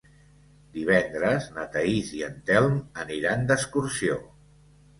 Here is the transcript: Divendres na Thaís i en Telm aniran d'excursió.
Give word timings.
Divendres 0.77 1.45
na 1.59 1.67
Thaís 1.75 2.11
i 2.21 2.23
en 2.29 2.41
Telm 2.49 2.81
aniran 3.07 3.47
d'excursió. 3.53 4.21